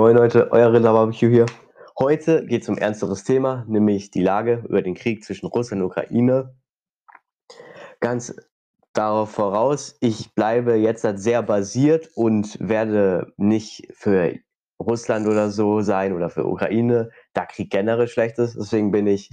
[0.00, 1.44] Moin Leute, euer Ritter Barbecue hier.
[1.98, 5.90] Heute geht es um ernsteres Thema, nämlich die Lage über den Krieg zwischen Russland und
[5.90, 6.54] Ukraine.
[8.00, 8.34] Ganz
[8.94, 14.36] darauf voraus, ich bleibe jetzt halt sehr basiert und werde nicht für
[14.82, 18.56] Russland oder so sein oder für Ukraine, da Krieg generell schlecht ist.
[18.56, 19.28] Deswegen bin ich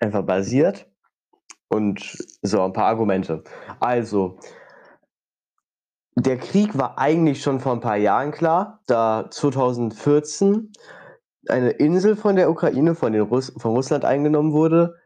[0.00, 0.90] einfach basiert
[1.68, 2.00] und
[2.40, 3.44] so ein paar Argumente.
[3.78, 4.38] Also,
[6.20, 10.72] der Krieg war eigentlich schon vor ein paar Jahren klar, da 2014
[11.48, 14.96] eine Insel von der Ukraine von, den Russ von Russland eingenommen wurde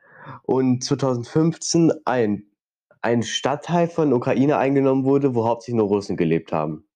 [0.43, 2.45] und 2015 ein,
[3.01, 6.87] ein Stadtteil von Ukraine eingenommen wurde, wo hauptsächlich nur Russen gelebt haben.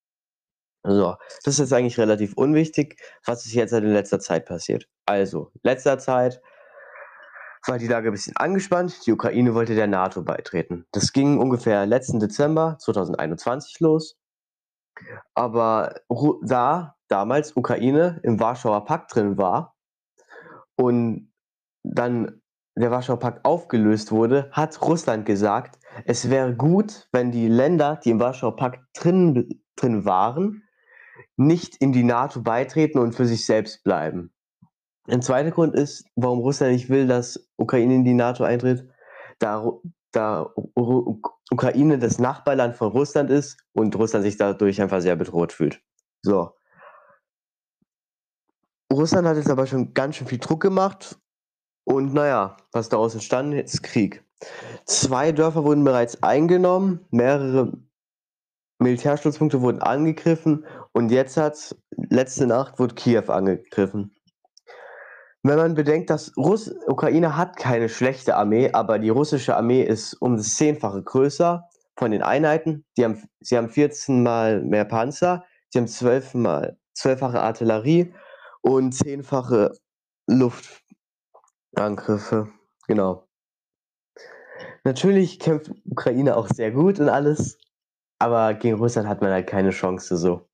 [0.83, 4.89] So, das ist jetzt eigentlich relativ unwichtig, was ist jetzt in letzter Zeit passiert.
[5.05, 6.41] Also, letzter Zeit
[7.69, 9.07] war die Lage ein bisschen angespannt.
[9.07, 10.87] Die Ukraine wollte der NATO beitreten.
[10.93, 14.17] Das ging ungefähr letzten Dezember 2021 los.
[15.35, 16.01] Aber
[16.43, 19.77] da damals Ukraine im Warschauer Pakt drin war
[20.77, 21.33] und
[21.83, 22.41] dann
[22.77, 28.11] der Warschauer Pakt aufgelöst wurde, hat Russland gesagt, es wäre gut, wenn die Länder, die
[28.11, 30.63] im Warschauer Pakt drin, drin waren,
[31.37, 34.33] nicht in die NATO beitreten und für sich selbst bleiben.
[35.09, 38.89] Ein zweiter Grund ist, warum Russland nicht will, dass Ukraine in die NATO eintritt,
[39.39, 39.65] da,
[40.13, 45.81] da Ukraine das Nachbarland von Russland ist und Russland sich dadurch einfach sehr bedroht fühlt.
[46.23, 46.51] So.
[48.93, 51.19] Russland hat jetzt aber schon ganz schön viel Druck gemacht
[51.85, 54.25] und naja, was daraus entstanden ist Krieg.
[54.87, 57.73] Zwei Dörfer wurden bereits eingenommen, mehrere
[58.79, 64.16] Militärstützpunkte wurden angegriffen und jetzt hat letzte Nacht wurde Kiew angegriffen.
[65.47, 70.15] Wenn man bedenkt, dass Russ Ukraine hat keine schlechte Armee, aber die russische Armee ist
[70.15, 72.85] um das Zehnfache größer von den Einheiten.
[72.97, 78.13] Die haben, sie haben 14 mal mehr Panzer, sie haben 12 mal, zwölffache Artillerie
[78.61, 79.71] und zehnfache
[80.27, 82.49] Luftangriffe.
[82.89, 83.29] Genau.
[84.83, 87.57] Natürlich kämpft Ukraine auch sehr gut und alles,
[88.19, 90.49] aber gegen Russland hat man halt keine Chance so.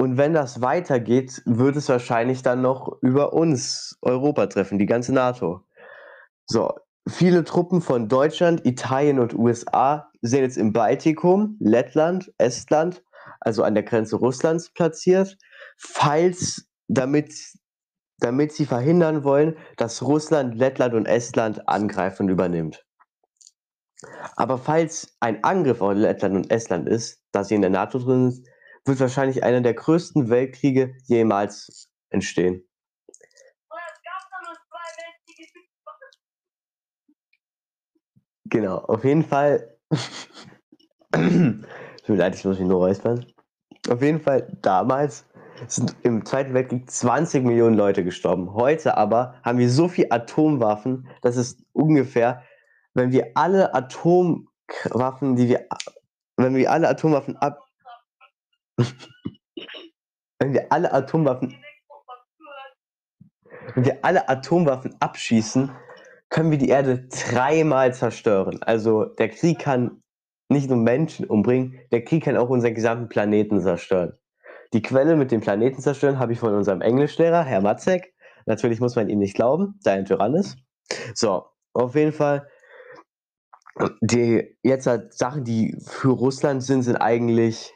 [0.00, 5.12] Und wenn das weitergeht, wird es wahrscheinlich dann noch über uns Europa treffen, die ganze
[5.12, 5.60] NATO.
[6.46, 6.72] So,
[7.06, 13.04] viele Truppen von Deutschland, Italien und USA sind jetzt im Baltikum, Lettland, Estland,
[13.40, 15.36] also an der Grenze Russlands platziert,
[15.76, 17.34] falls damit,
[18.20, 22.86] damit sie verhindern wollen, dass Russland, Lettland und Estland angreifen und übernimmt.
[24.36, 28.30] Aber falls ein Angriff auf Lettland und Estland ist, da sie in der NATO drin
[28.30, 28.49] sind,
[28.84, 32.64] wird wahrscheinlich einer der größten Weltkriege jemals entstehen.
[38.50, 39.76] Genau, auf jeden Fall.
[41.12, 43.24] Tut mir leid, ich muss mich nur räuspern.
[43.88, 45.24] Auf jeden Fall, damals
[45.68, 48.52] sind im Zweiten Weltkrieg 20 Millionen Leute gestorben.
[48.54, 52.42] Heute aber haben wir so viele Atomwaffen, dass es ungefähr,
[52.94, 55.66] wenn wir alle Atomwaffen, die wir,
[56.36, 57.60] wenn wir alle Atomwaffen ab,
[60.38, 61.56] wenn wir alle Atomwaffen
[63.74, 65.70] wenn wir alle Atomwaffen abschießen,
[66.28, 68.62] können wir die Erde dreimal zerstören.
[68.62, 70.02] Also der Krieg kann
[70.48, 74.14] nicht nur Menschen umbringen, der Krieg kann auch unseren gesamten Planeten zerstören.
[74.72, 78.14] Die Quelle mit dem Planeten zerstören habe ich von unserem Englischlehrer, Herr Matzek.
[78.46, 80.58] Natürlich muss man ihm nicht glauben, da er ein Tyrann ist.
[81.14, 82.48] So, auf jeden Fall.
[84.00, 87.72] Die jetzt halt Sachen, die für Russland sind, sind eigentlich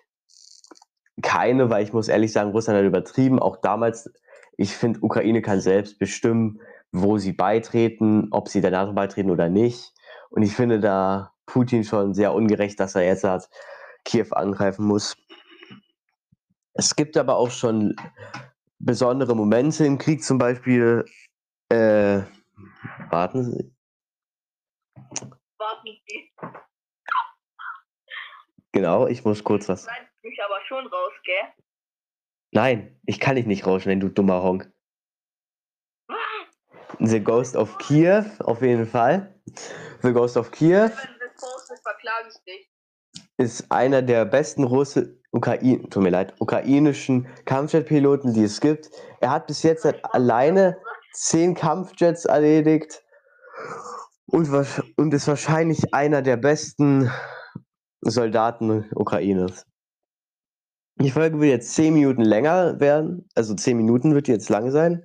[1.22, 3.38] keine, weil ich muss ehrlich sagen, Russland hat übertrieben.
[3.38, 4.12] Auch damals,
[4.56, 6.60] ich finde, Ukraine kann selbst bestimmen,
[6.92, 9.92] wo sie beitreten, ob sie der NATO beitreten oder nicht.
[10.30, 13.48] Und ich finde da Putin schon sehr ungerecht, dass er jetzt hat,
[14.04, 15.16] Kiew angreifen muss.
[16.74, 17.94] Es gibt aber auch schon
[18.78, 21.04] besondere Momente im Krieg, zum Beispiel,
[21.68, 22.22] äh,
[23.10, 23.72] warten Sie.
[25.58, 26.30] Warten Sie.
[28.72, 29.86] Genau, ich muss kurz was.
[29.86, 31.64] Nein mich aber schon raus, gell?
[32.52, 34.70] Nein, ich kann dich nicht rausschneiden, du dummer Honk.
[37.00, 39.34] The Ghost of Kiev, auf jeden Fall.
[40.02, 40.92] The Ghost of Kiev
[43.36, 48.90] ist einer der besten Russe, Ukraine, tut mir leid, ukrainischen Kampfjet-Piloten, die es gibt.
[49.20, 50.78] Er hat bis jetzt halt alleine
[51.12, 53.02] zehn Kampfjets erledigt
[54.26, 54.48] und,
[54.96, 57.10] und ist wahrscheinlich einer der besten
[58.00, 59.66] Soldaten Ukraines.
[61.00, 63.28] Die Folge wird jetzt 10 Minuten länger werden.
[63.34, 65.04] Also 10 Minuten wird jetzt lang sein.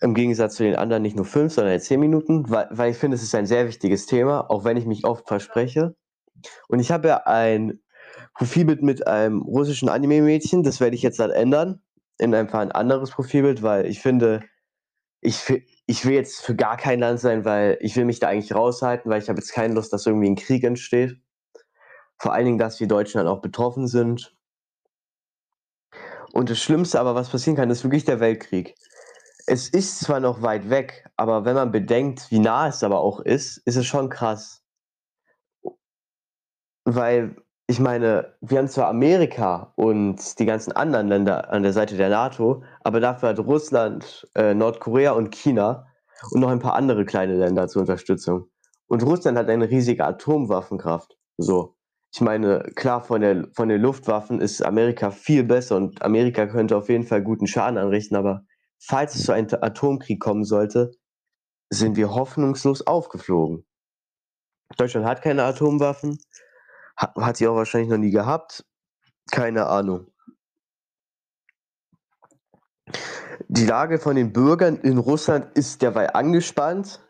[0.00, 2.96] Im Gegensatz zu den anderen nicht nur 5, sondern jetzt 10 Minuten, weil, weil ich
[2.96, 5.94] finde, es ist ein sehr wichtiges Thema, auch wenn ich mich oft verspreche.
[6.68, 7.80] Und ich habe ja ein
[8.34, 10.62] Profilbild mit einem russischen Anime-Mädchen.
[10.62, 11.82] Das werde ich jetzt dann ändern
[12.18, 14.40] in einfach ein anderes Profilbild, weil ich finde,
[15.20, 18.54] ich, ich will jetzt für gar kein Land sein, weil ich will mich da eigentlich
[18.54, 21.20] raushalten, weil ich habe jetzt keine Lust, dass irgendwie ein Krieg entsteht.
[22.18, 24.34] Vor allen Dingen, dass wir Deutschen dann auch betroffen sind.
[26.32, 28.74] Und das Schlimmste aber, was passieren kann, ist wirklich der Weltkrieg.
[29.46, 33.20] Es ist zwar noch weit weg, aber wenn man bedenkt, wie nah es aber auch
[33.20, 34.62] ist, ist es schon krass.
[36.84, 37.36] Weil,
[37.66, 42.08] ich meine, wir haben zwar Amerika und die ganzen anderen Länder an der Seite der
[42.08, 45.86] NATO, aber dafür hat Russland, äh, Nordkorea und China
[46.30, 48.48] und noch ein paar andere kleine Länder zur Unterstützung.
[48.86, 51.16] Und Russland hat eine riesige Atomwaffenkraft.
[51.36, 51.76] So.
[52.14, 56.76] Ich meine, klar, von, der, von den Luftwaffen ist Amerika viel besser und Amerika könnte
[56.76, 58.44] auf jeden Fall guten Schaden anrichten, aber
[58.78, 60.92] falls es zu einem Atomkrieg kommen sollte,
[61.70, 63.64] sind wir hoffnungslos aufgeflogen.
[64.76, 66.18] Deutschland hat keine Atomwaffen,
[66.96, 68.64] hat, hat sie auch wahrscheinlich noch nie gehabt.
[69.30, 70.08] Keine Ahnung.
[73.48, 77.00] Die Lage von den Bürgern in Russland ist derweil angespannt,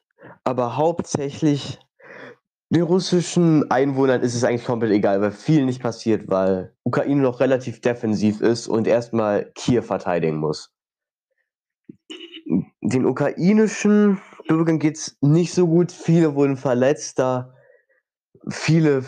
[0.44, 1.80] aber hauptsächlich
[2.72, 7.40] den russischen Einwohnern ist es eigentlich komplett egal, weil viel nicht passiert, weil Ukraine noch
[7.40, 10.72] relativ defensiv ist und erstmal Kiew verteidigen muss.
[12.80, 15.92] Den ukrainischen Bürgern geht es nicht so gut.
[15.92, 17.52] Viele wurden verletzt, da
[18.48, 19.04] viele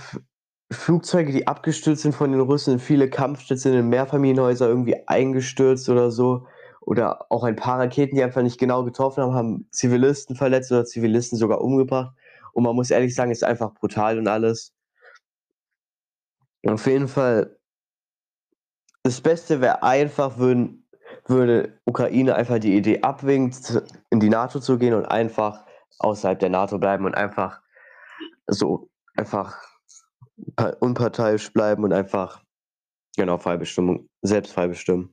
[0.70, 6.46] Flugzeuge, die abgestürzt sind von den Russen, viele Kampfstütze in Mehrfamilienhäuser irgendwie eingestürzt oder so.
[6.82, 10.84] Oder auch ein paar Raketen, die einfach nicht genau getroffen haben, haben Zivilisten verletzt oder
[10.84, 12.14] Zivilisten sogar umgebracht.
[12.54, 14.72] Und man muss ehrlich sagen, ist einfach brutal und alles.
[16.66, 17.58] Auf jeden Fall,
[19.02, 20.88] das Beste wäre einfach, würden,
[21.26, 25.66] würde Ukraine einfach die Idee abwinkt, in die NATO zu gehen und einfach
[25.98, 27.60] außerhalb der NATO bleiben und einfach
[28.46, 29.60] so einfach
[30.80, 32.42] unparteiisch bleiben und einfach
[33.16, 35.12] genau Freibestimmung, selbst freibestimmen.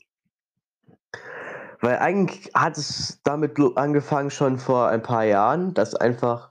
[1.81, 6.50] Weil eigentlich hat es damit angefangen schon vor ein paar Jahren, dass einfach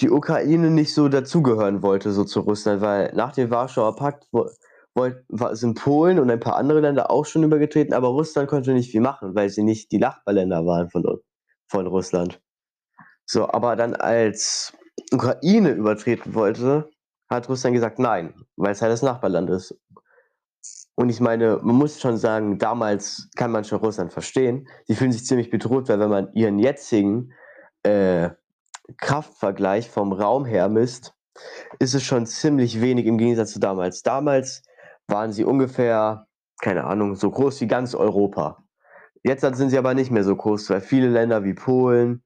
[0.00, 4.26] die Ukraine nicht so dazugehören wollte, so zu Russland, weil nach dem Warschauer Pakt
[5.52, 9.00] sind Polen und ein paar andere Länder auch schon übergetreten, aber Russland konnte nicht viel
[9.00, 11.04] machen, weil sie nicht die Nachbarländer waren von,
[11.68, 12.40] von Russland.
[13.26, 14.72] So, aber dann als
[15.12, 16.90] Ukraine übertreten wollte,
[17.28, 19.78] hat Russland gesagt, nein, weil es halt das Nachbarland ist.
[20.96, 24.68] Und ich meine, man muss schon sagen, damals kann man schon Russland verstehen.
[24.88, 27.32] Die fühlen sich ziemlich bedroht, weil wenn man ihren jetzigen
[27.84, 28.30] äh,
[28.98, 31.14] Kraftvergleich vom Raum her misst,
[31.78, 34.02] ist es schon ziemlich wenig im Gegensatz zu damals.
[34.02, 34.62] Damals
[35.06, 36.26] waren sie ungefähr,
[36.60, 38.62] keine Ahnung, so groß wie ganz Europa.
[39.22, 42.22] Jetzt sind sie aber nicht mehr so groß, weil viele Länder wie Polen,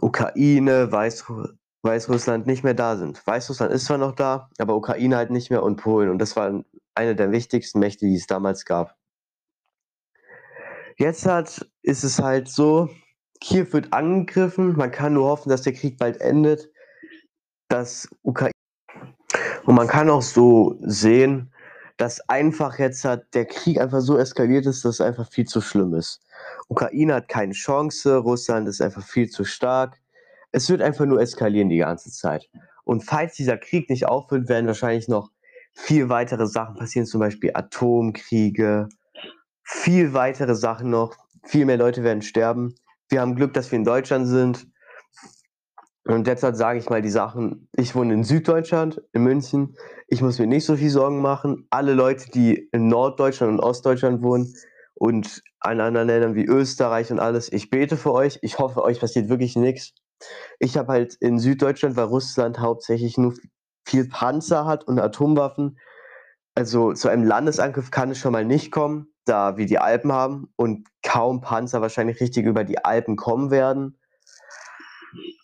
[0.00, 1.46] Ukraine, Weißru
[1.82, 3.24] Weißrussland nicht mehr da sind.
[3.26, 6.10] Weißrussland ist zwar noch da, aber Ukraine halt nicht mehr und Polen.
[6.10, 6.64] Und das war
[6.94, 8.96] eine der wichtigsten Mächte, die es damals gab.
[10.98, 12.88] Jetzt hat, ist es halt so,
[13.40, 14.76] Kiew wird angegriffen.
[14.76, 16.70] Man kann nur hoffen, dass der Krieg bald endet.
[17.68, 18.52] Dass Ukraine
[19.64, 21.52] und man kann auch so sehen,
[21.96, 25.60] dass einfach jetzt hat der Krieg einfach so eskaliert ist, dass es einfach viel zu
[25.60, 26.20] schlimm ist.
[26.68, 29.98] Ukraine hat keine Chance, Russland ist einfach viel zu stark.
[30.52, 32.48] Es wird einfach nur eskalieren die ganze Zeit.
[32.84, 35.30] Und falls dieser Krieg nicht aufhört, werden wahrscheinlich noch
[35.72, 38.88] viel weitere Sachen passieren, zum Beispiel Atomkriege,
[39.64, 41.16] viel weitere Sachen noch.
[41.44, 42.74] Viel mehr Leute werden sterben
[43.08, 44.66] wir haben Glück, dass wir in Deutschland sind.
[46.04, 49.76] Und deshalb sage ich mal die Sachen, ich wohne in Süddeutschland, in München.
[50.06, 51.66] Ich muss mir nicht so viel Sorgen machen.
[51.70, 54.54] Alle Leute, die in Norddeutschland und Ostdeutschland wohnen
[54.94, 58.38] und an anderen Ländern wie Österreich und alles, ich bete für euch.
[58.42, 59.94] Ich hoffe, euch passiert wirklich nichts.
[60.60, 63.34] Ich habe halt in Süddeutschland, weil Russland hauptsächlich nur
[63.84, 65.78] viel Panzer hat und Atomwaffen.
[66.54, 70.48] Also zu einem Landesangriff kann es schon mal nicht kommen da wir die Alpen haben
[70.56, 73.98] und kaum Panzer wahrscheinlich richtig über die Alpen kommen werden.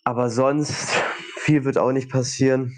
[0.03, 0.91] Aber sonst
[1.37, 2.77] viel wird auch nicht passieren.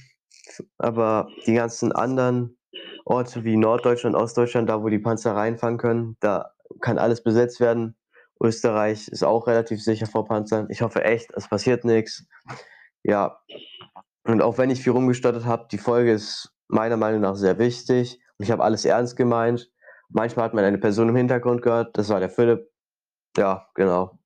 [0.77, 2.57] Aber die ganzen anderen
[3.05, 7.95] Orte wie Norddeutschland, Ostdeutschland, da wo die Panzer reinfahren können, da kann alles besetzt werden.
[8.41, 10.67] Österreich ist auch relativ sicher vor Panzern.
[10.69, 12.25] Ich hoffe echt, es passiert nichts.
[13.03, 13.39] Ja.
[14.23, 18.19] Und auch wenn ich viel rumgestottert habe, die Folge ist meiner Meinung nach sehr wichtig.
[18.39, 19.71] Ich habe alles ernst gemeint.
[20.09, 22.69] Manchmal hat man eine Person im Hintergrund gehört, das war der Philipp.
[23.37, 24.19] Ja, genau.